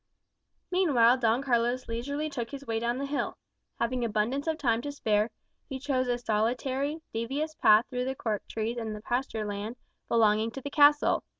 Meanwhile 0.71 1.17
Don 1.17 1.43
Carlos 1.43 1.87
leisurely 1.87 2.27
took 2.27 2.49
his 2.49 2.65
way 2.65 2.79
down 2.79 2.97
the 2.97 3.05
hill. 3.05 3.37
Having 3.79 4.03
abundance 4.03 4.47
of 4.47 4.57
time 4.57 4.81
to 4.81 4.91
spare, 4.91 5.29
he 5.69 5.77
chose 5.77 6.07
a 6.07 6.17
solitary, 6.17 7.03
devious 7.13 7.53
path 7.53 7.85
through 7.87 8.05
the 8.05 8.15
cork 8.15 8.41
trees 8.47 8.77
and 8.77 8.95
the 8.95 9.01
pasture 9.01 9.45
land 9.45 9.75
belonging 10.09 10.49
to 10.53 10.61
the 10.61 10.71
castle. 10.71 11.23